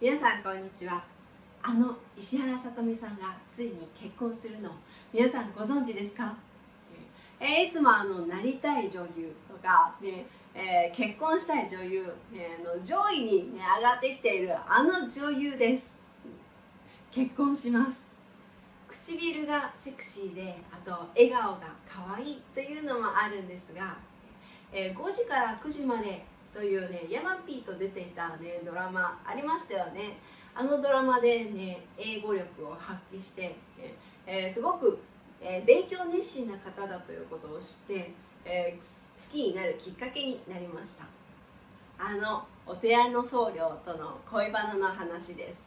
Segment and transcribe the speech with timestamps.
[0.00, 1.04] 皆さんこんにちは。
[1.62, 4.70] あの石原さとみさんがついに結婚するの。
[5.12, 6.34] 皆さんご存知ですか？
[7.38, 10.24] えー、いつもあのなりたい女優とか、ね
[10.54, 15.90] えー、結婚したい女優、ね、の上位に、ね、上がってきているあの女優です。
[17.12, 18.00] 結婚します。
[18.88, 23.98] 唇がセクシーであと笑顔が可愛いというのもあるんですが、
[24.72, 30.18] えー、5時から9時までというねヤマピーと出ていた、ね、ドラマありましたよね。
[30.54, 33.56] あのドラマでね英語力を発揮して、
[34.26, 34.98] えー、すごく
[35.42, 38.12] えー、勉強熱心な方だということを知って、
[38.44, 41.04] えー、好きになるきっかけになりました。
[41.98, 45.58] あのお寺の僧侶との恋バナの話です、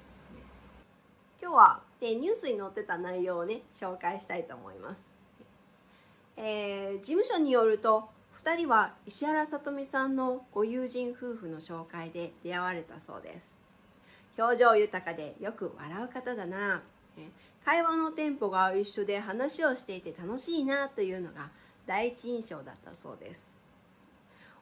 [1.39, 5.15] 今日は、えニュースに載ってた内容をね紹介したいと思います、
[6.37, 8.09] えー、事務所によると
[8.45, 13.57] 2人は石原さとみさんのご友人夫婦の紹介で出会われたそうです。
[14.37, 16.83] 表情豊かでよく笑う方だな。
[17.63, 21.51] 会話のテンポが一緒で話をしていて楽しいなというのが
[21.87, 23.55] 第一印象だったそうです。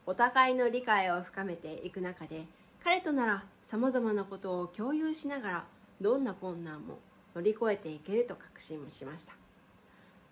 [0.06, 2.44] お互いの理解を深めていく中で
[2.84, 5.64] 彼とならさまざまなことを共有しながら
[6.00, 7.00] どんな困難も
[7.34, 9.32] 乗り越えていけると確信しました。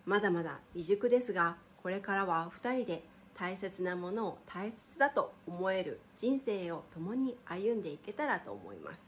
[0.07, 3.03] まだまだ未熟ですがこれからは2人で
[3.41, 8.99] 大切なものを大切だと思える人生を共に歩んでいけたらと思います。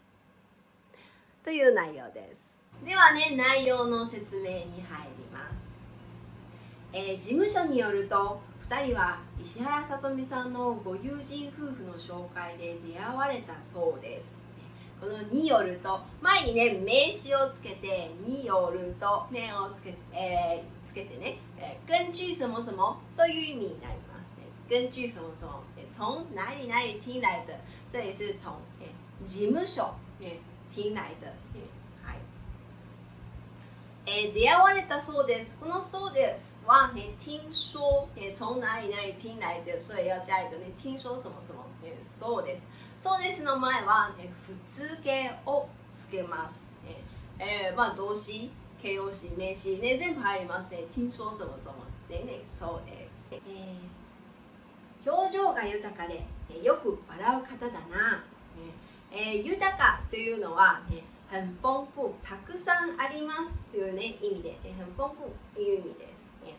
[1.45, 2.41] という内容です。
[2.83, 5.55] ではね内容の説明に入ります、
[6.95, 14.41] えー、事務所によると2人は石原さとみさんのご友人夫婦の紹介で出会われたそうです。
[14.99, 24.12] この「によると」前にね名詞をつけて「によると」ねをつけ,、えー、つけてね「えー、根据什么什么」という意味になります。
[24.69, 25.63] 根据什么什么？
[25.95, 27.61] 从哪里哪里听来的？
[27.93, 28.57] 这里是从、
[29.27, 29.95] 事務所、
[30.75, 31.83] 听来的、えー
[34.05, 35.55] え、出会われたそうです。
[35.61, 42.63] このそうですはね、听说、えー、从哪里哪里听来的、所以要加一个ね、听说什么什么、えー、そうです。
[43.01, 46.57] そうですの前は、ね、普通形をつけます。
[46.85, 48.51] ええー、まあ動詞、
[48.83, 50.89] 形容詞、名詞、ね、全部入りますね。
[50.93, 51.87] 听说什么什么。
[52.11, 53.31] ね、ね、そうです。
[53.31, 53.62] えー、
[55.55, 58.25] が豊かで、え、よく笑う方だな。
[59.15, 66.25] えー、豊かというのは、ね、很丰富たくさんありますというね意味で、え很丰富という意味です。
[66.43, 66.57] ね、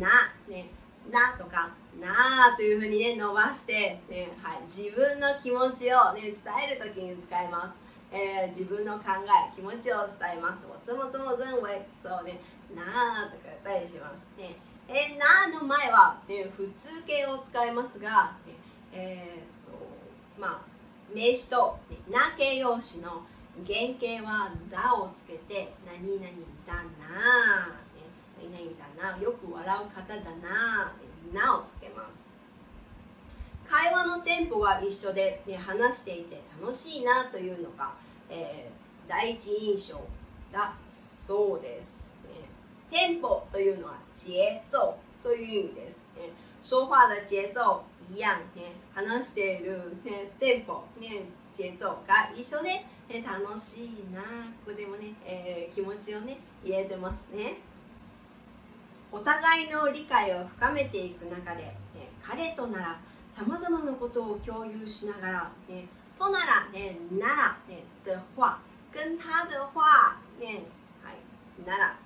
[0.00, 0.70] な、ね、
[1.10, 6.32] なとかなというふうにね伸ばして、ねはい、自分の気持ちを、ね、伝
[6.72, 7.76] えるときに使います。
[8.10, 10.66] えー、自分の考え、気持ちを伝えます。
[10.66, 12.40] 我怎么怎么认为そうね、
[12.74, 14.32] なあとか言ったりします。
[14.38, 14.56] ね
[14.94, 18.36] えー、なの前は、ね、普通形を使いますが、
[18.92, 19.78] えーと
[20.38, 21.78] まあ、名詞と、
[22.10, 23.24] な形容詞の
[23.66, 26.26] 原型は「だ」をつけて「何々
[26.66, 27.68] だな」
[28.40, 30.92] 何々だなよく笑う方だな
[31.32, 32.32] 「な」をつけます。
[33.68, 37.94] 会話のテンポが一緒で、ね、話していて楽しいなというのが、
[38.28, 39.98] えー、第一印象
[40.52, 42.01] だそうです、
[42.92, 44.36] テンポというのは節
[44.70, 46.28] 奏という意味です、ね、
[46.62, 54.20] 说話的节奏一样、ね、話している、ね、テンポ、ね、節奏が一緒でえ楽しいな
[54.64, 57.56] ここでもね、えー、気持ちをね入れてますね。
[59.10, 65.86] お互いの理解を深めていく中で、え彼とならさまざまなことを共有しながら、ね、
[66.18, 68.58] となら、ね、なら、ね、的話
[68.90, 70.64] 跟他的話、ね
[71.02, 71.98] はい、なら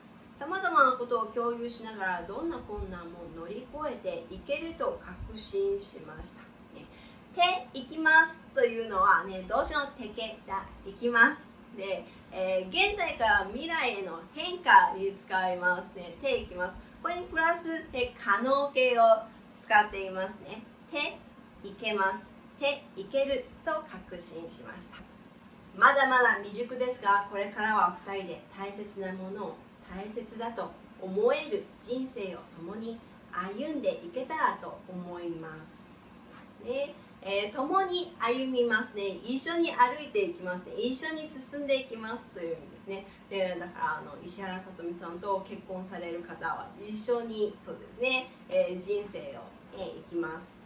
[1.07, 6.41] ことを共有しながらどんな困難も乗り越えていけると確信しました
[7.37, 11.43] て行きますというのはね、動詞のてけ、じゃ行きます。
[11.77, 12.03] で、
[12.33, 16.17] えー、現在から未来への変化に使いますね。
[16.23, 16.77] て行きます。
[17.03, 19.03] これにプラス、て可能形を
[19.63, 20.63] 使っていますね。
[20.91, 21.19] て
[21.63, 22.27] 行けます。
[22.59, 24.97] て行けると確信しました。
[25.77, 29.57] まだまだ未熟ですが、これからは2人で大切なものを
[29.87, 32.99] 大切だと思える人生を共に
[33.33, 36.65] 歩んでいけたらと思います。
[36.65, 36.95] ね。
[37.29, 39.19] えー、共に歩みますね。
[39.25, 40.75] 一緒に歩いていきますね。
[40.77, 49.43] 一緒に進んでいきますという意味ですね、えー、だからあの石原さとみさんと結婚される方は一緒にそうですね、えー、人生を、
[49.77, 50.63] えー、生きます。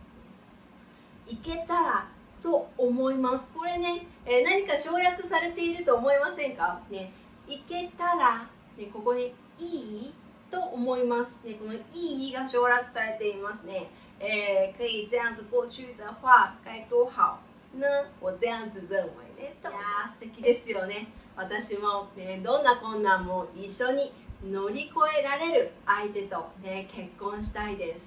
[1.27, 2.09] いけたら
[2.43, 3.49] と思います。
[3.55, 6.82] これね、え、何か省略されていると思いませんか？
[6.91, 7.11] ね。
[7.49, 8.47] いけたら、
[8.77, 10.14] ね、ここにいい？
[10.50, 11.38] と思います。
[11.44, 13.90] ねこのいいが省略されていますね。
[14.18, 17.40] えー、可以这样子过去的话该多好。
[17.72, 17.86] 呢？
[18.20, 19.54] 我这样子认为ね。
[19.62, 21.08] いや素敵ですよね。
[21.36, 24.12] 私も、ね、どんな困難も一緒に
[24.44, 27.98] 乗り越えられる相手と、ね、結婚したいです、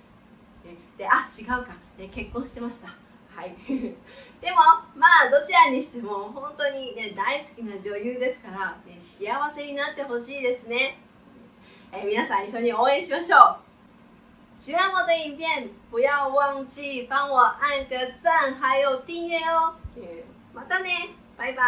[0.65, 2.89] ね、であ違うか、ね、結婚してました。
[3.33, 3.55] はい。
[4.41, 4.57] でも
[4.95, 11.00] まあどちらにしても本当に、ね、大好きな女優ですから、ね、幸せになってほしいですね、
[11.93, 13.56] え皆さん一緒に応援しましょう
[14.58, 19.75] 喜欢我的影片，不要忘记帮我按个赞，还有订阅哦。
[20.52, 21.62] またね，拜拜。